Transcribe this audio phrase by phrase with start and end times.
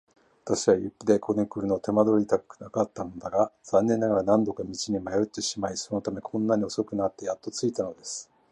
[0.45, 8.27] 私は雪でここにくるのを手間取りたくなかったのだが、残念ながら何度か道に迷ってしまい、そのためにこんなに遅くなってやっと着いたのです。